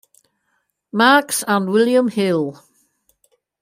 Maxx 0.91 1.43
and 1.47 1.69
William 1.69 2.07
Hill. 2.07 2.63